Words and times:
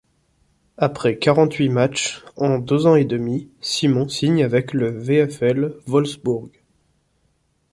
Après 0.79 1.19
quarante-huit 1.19 1.69
matchs 1.69 2.23
en 2.35 2.57
deux 2.57 2.87
ans 2.87 2.95
et 2.95 3.05
demi, 3.05 3.51
Simon 3.61 4.09
signe 4.09 4.41
avec 4.43 4.73
le 4.73 4.89
VfL 4.89 5.75
Wolfsbourg. 5.85 6.49